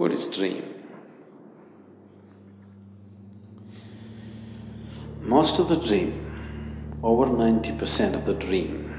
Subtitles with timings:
[0.00, 0.64] What is dream?
[5.20, 6.14] Most of the dream,
[7.02, 8.94] over ninety percent of the dream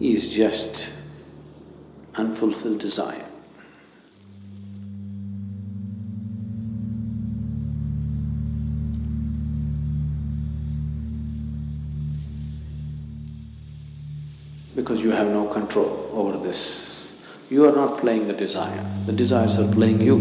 [0.00, 0.94] is just
[2.14, 3.26] unfulfilled desire.
[14.74, 16.93] Because you have no control over this.
[17.50, 20.16] You are not playing the desire, the desires are playing you.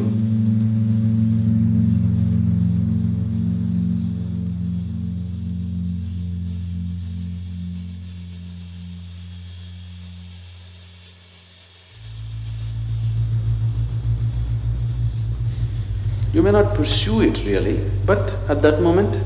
[16.33, 19.23] You may not pursue it really, but at that moment,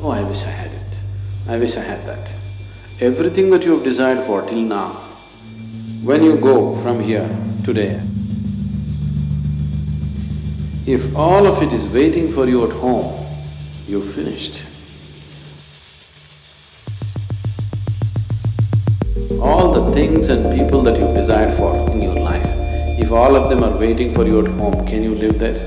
[0.00, 1.00] oh, I wish I had it,
[1.48, 2.32] I wish I had that.
[3.00, 5.09] Everything that you have desired for till now,
[6.10, 7.28] when you go from here
[7.62, 8.00] today,
[10.84, 13.14] if all of it is waiting for you at home,
[13.86, 14.64] you're finished.
[19.40, 22.44] All the things and people that you've desired for in your life,
[22.98, 25.60] if all of them are waiting for you at home, can you live there?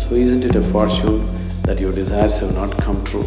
[0.00, 1.39] So isn't it a fortune
[1.70, 3.22] that your desires have not come true?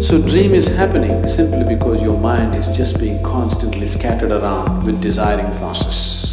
[0.00, 5.02] So dream is happening simply because your mind is just being constantly scattered around with
[5.02, 6.27] desiring process.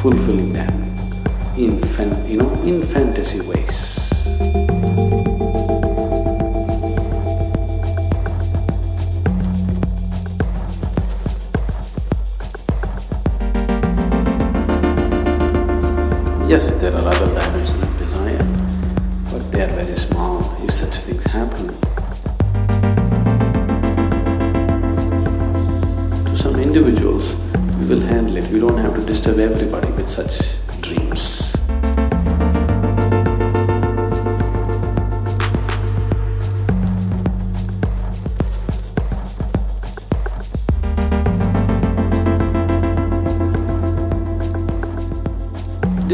[0.00, 0.72] Fulfilling them
[1.58, 1.78] in
[2.26, 4.09] you know, in fantasy ways.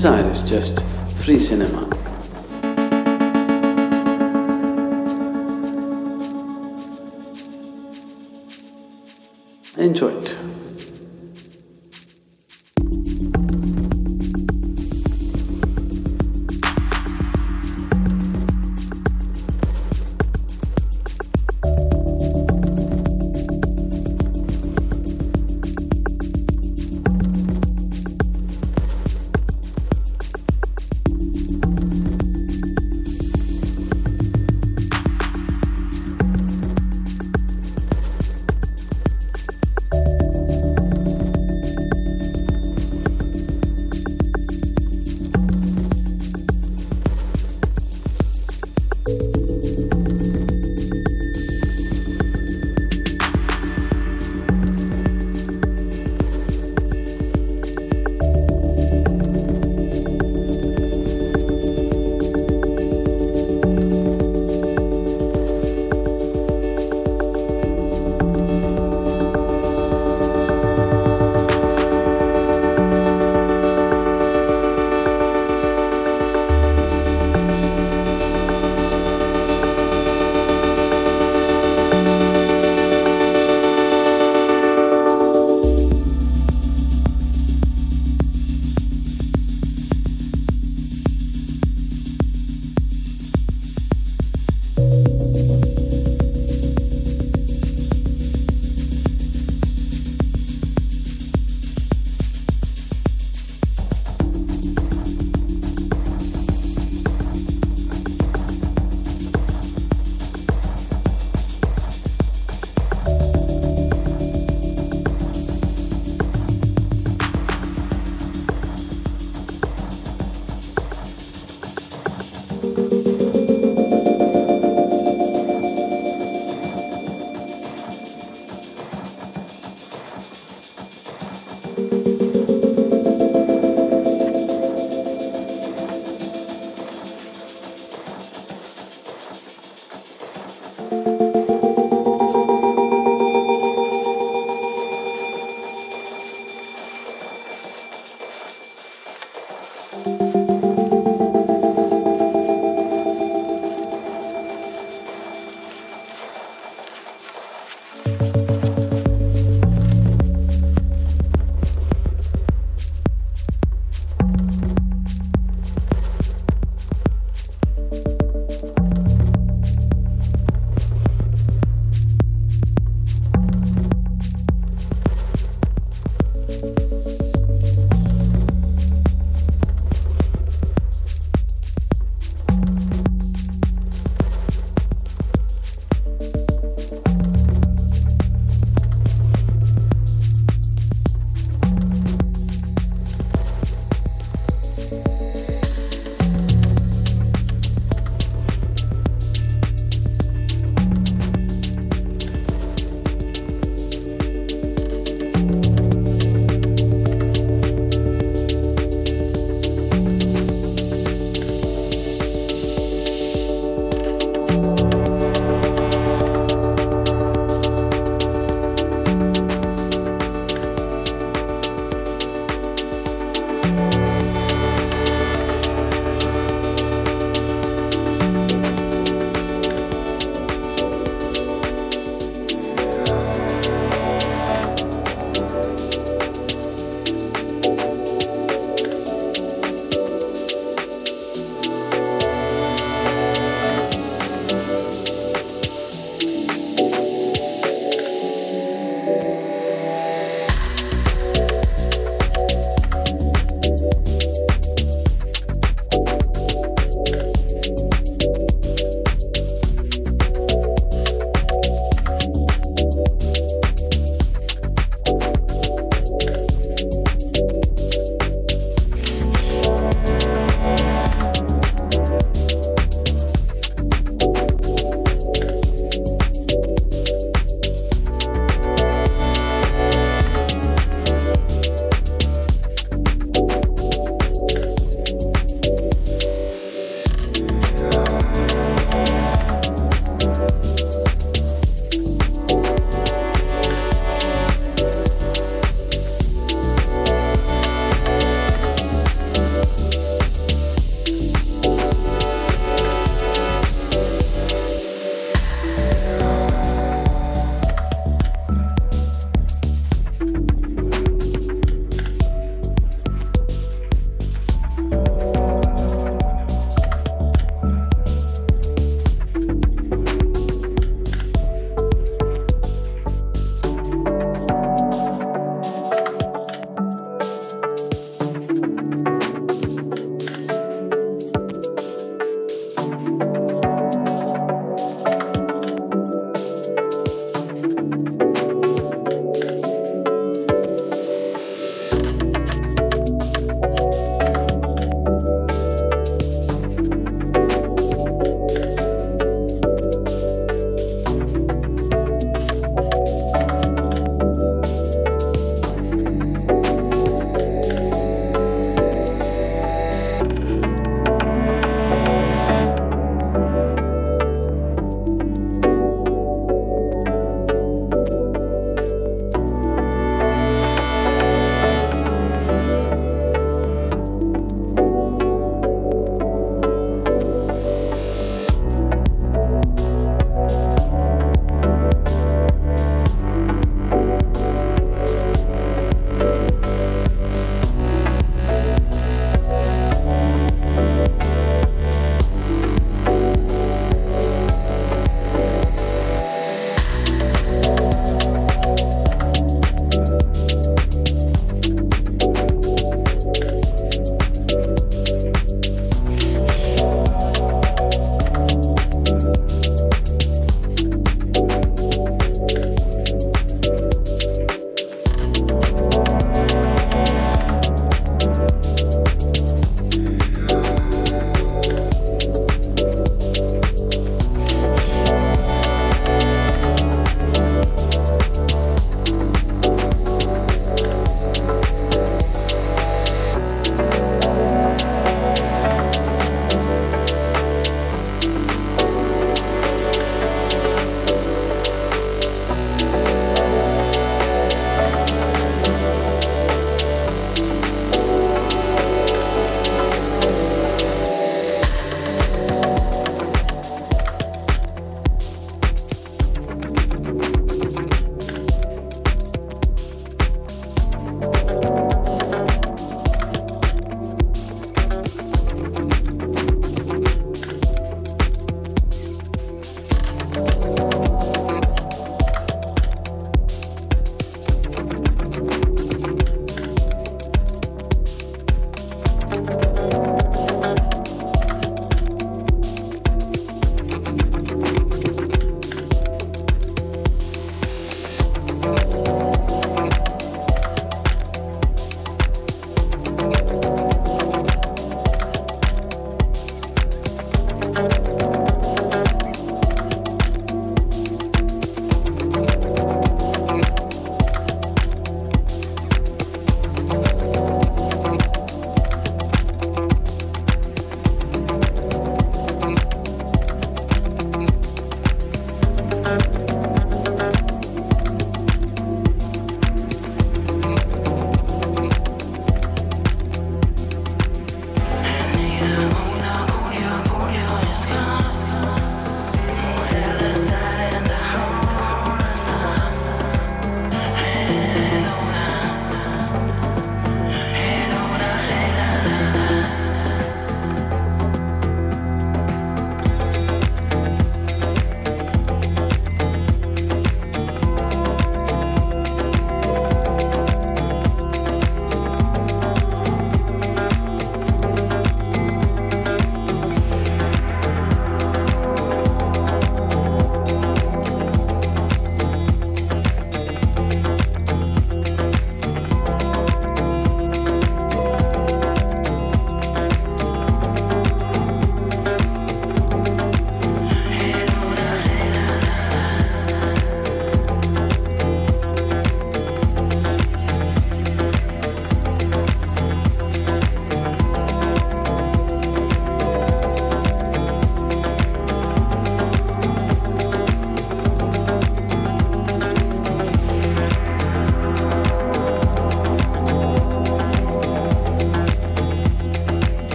[0.00, 0.82] Desire is just
[1.18, 1.89] free cinema.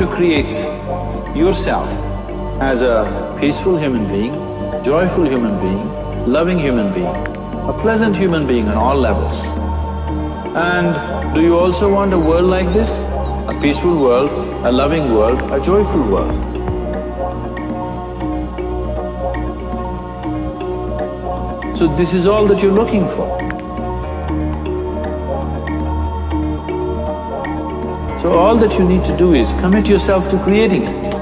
[0.00, 0.54] To create
[1.36, 1.86] yourself
[2.62, 4.32] as a peaceful human being,
[4.82, 7.14] joyful human being, loving human being,
[7.68, 9.48] a pleasant human being on all levels.
[10.56, 13.02] And do you also want a world like this?
[13.52, 14.30] A peaceful world,
[14.64, 16.46] a loving world, a joyful world.
[21.76, 23.39] So this is all that you're looking for.
[28.40, 31.19] All that you need to do is commit yourself to creating it.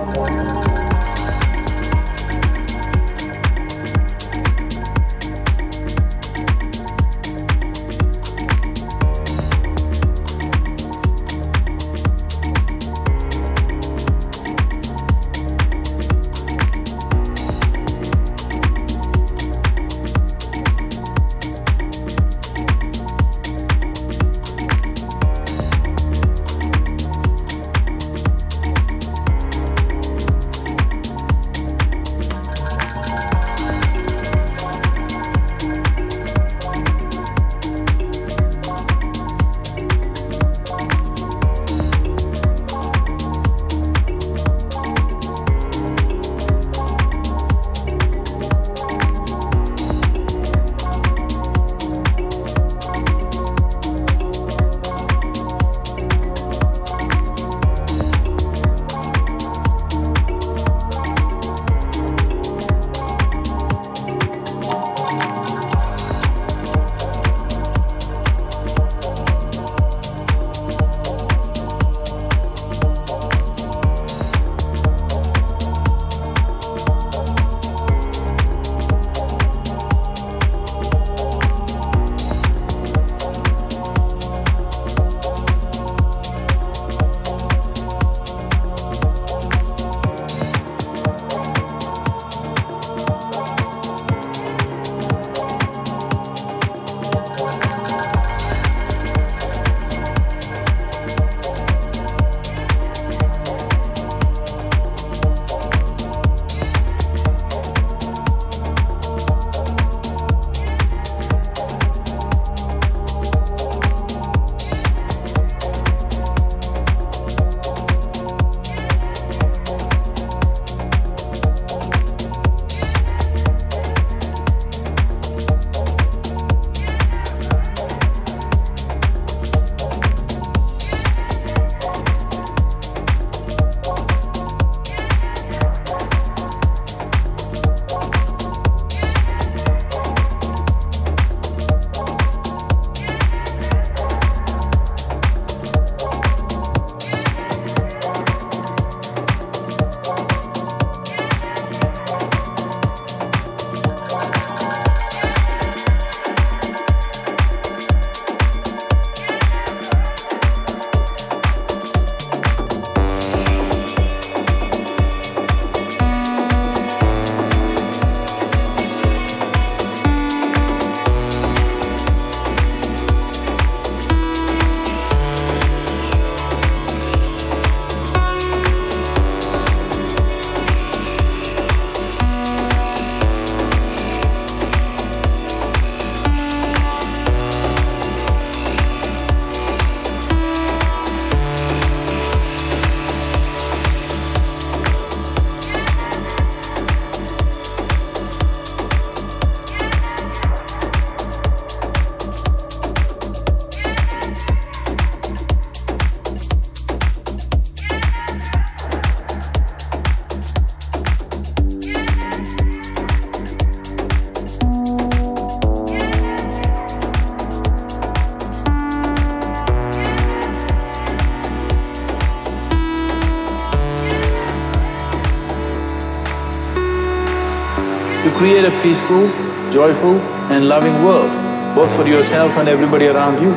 [228.68, 229.26] A peaceful,
[229.72, 230.20] joyful
[230.52, 231.30] and loving world,
[231.74, 233.52] both for yourself and everybody around you.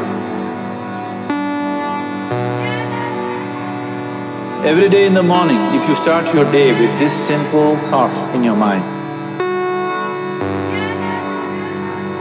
[4.72, 8.44] Every day in the morning, if you start your day with this simple thought in
[8.44, 8.84] your mind,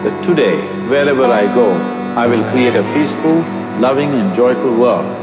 [0.04, 0.56] that today,
[0.88, 1.70] wherever I go,
[2.16, 3.36] I will create a peaceful,
[3.78, 5.19] loving and joyful world.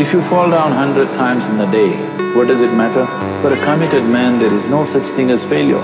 [0.00, 1.90] If you fall down hundred times in a day,
[2.34, 3.04] what does it matter?
[3.42, 5.82] For a committed man, there is no such thing as failure.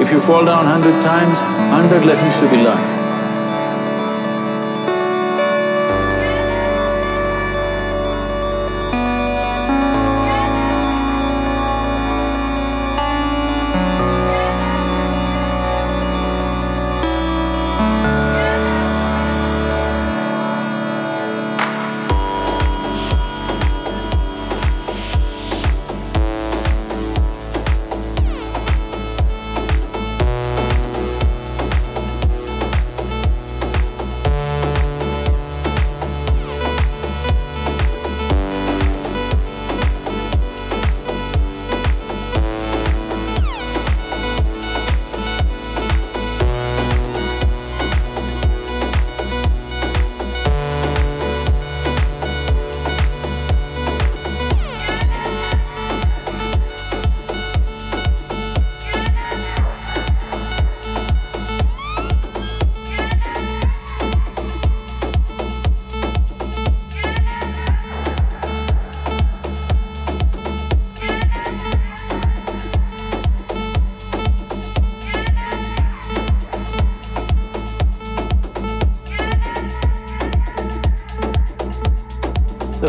[0.00, 1.40] If you fall down hundred times,
[1.76, 2.97] hundred lessons to be learned.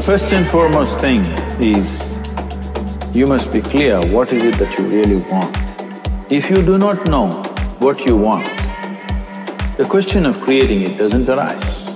[0.09, 1.21] First and foremost thing
[1.61, 1.85] is,
[3.15, 5.55] you must be clear what is it that you really want.
[6.31, 7.27] If you do not know
[7.77, 8.47] what you want,
[9.77, 11.95] the question of creating it doesn't arise.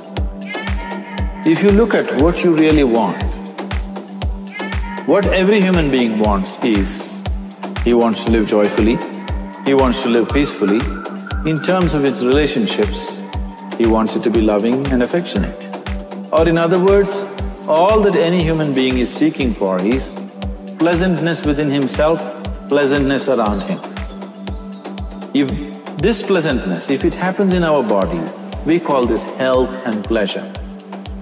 [1.44, 3.24] If you look at what you really want,
[5.08, 7.24] what every human being wants is,
[7.84, 9.00] he wants to live joyfully,
[9.66, 10.82] he wants to live peacefully.
[11.50, 13.24] In terms of its relationships,
[13.80, 15.68] he wants it to be loving and affectionate.
[16.32, 17.33] Or in other words,
[17.68, 20.22] all that any human being is seeking for is
[20.80, 22.20] pleasantness within himself,
[22.68, 23.80] pleasantness around him.
[25.34, 25.50] If
[25.98, 28.20] this pleasantness, if it happens in our body,
[28.66, 30.52] we call this health and pleasure.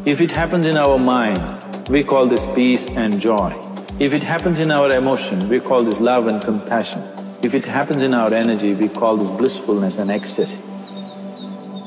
[0.05, 3.53] If it happens in our mind, we call this peace and joy.
[3.99, 7.03] If it happens in our emotion, we call this love and compassion.
[7.43, 10.63] If it happens in our energy, we call this blissfulness and ecstasy.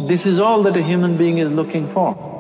[0.00, 2.33] This is all that a human being is looking for.